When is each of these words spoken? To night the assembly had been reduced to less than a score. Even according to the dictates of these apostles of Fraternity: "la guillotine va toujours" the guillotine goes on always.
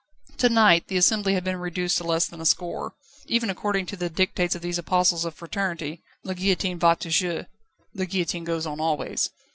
To 0.39 0.49
night 0.49 0.87
the 0.87 0.97
assembly 0.97 1.35
had 1.35 1.43
been 1.43 1.57
reduced 1.59 1.99
to 1.99 2.03
less 2.03 2.25
than 2.25 2.41
a 2.41 2.45
score. 2.47 2.95
Even 3.27 3.51
according 3.51 3.85
to 3.85 3.95
the 3.95 4.09
dictates 4.09 4.55
of 4.55 4.63
these 4.63 4.79
apostles 4.79 5.25
of 5.25 5.35
Fraternity: 5.35 6.01
"la 6.23 6.33
guillotine 6.33 6.79
va 6.79 6.95
toujours" 6.95 7.45
the 7.93 8.07
guillotine 8.07 8.43
goes 8.43 8.65
on 8.65 8.81
always. 8.81 9.29